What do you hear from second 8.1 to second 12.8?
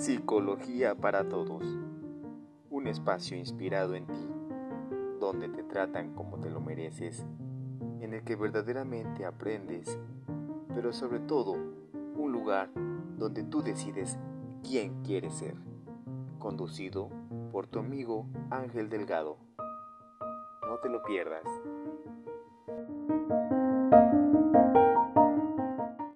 el que verdaderamente aprendes, pero sobre todo un lugar